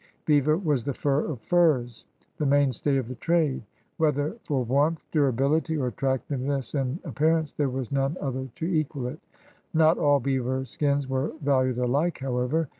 Beaver 0.25 0.57
was 0.57 0.83
the 0.83 0.95
fur 0.95 1.27
of 1.27 1.41
furs, 1.41 2.07
and 2.17 2.33
the 2.39 2.49
mainstay 2.49 2.97
of 2.97 3.07
the 3.07 3.13
trade. 3.13 3.61
Whether 3.97 4.35
for 4.45 4.65
warmth, 4.65 5.05
durability, 5.11 5.77
or 5.77 5.89
attractiveness 5.89 6.73
in 6.73 6.97
ap 7.05 7.13
pearance, 7.13 7.55
there 7.55 7.69
was 7.69 7.91
none 7.91 8.17
other 8.19 8.47
to 8.55 8.65
equal 8.65 9.05
it. 9.05 9.19
Not 9.75 9.99
all 9.99 10.19
beaver 10.19 10.65
skins 10.65 11.07
were 11.07 11.33
valued 11.43 11.77
alike, 11.77 12.17
however. 12.17 12.67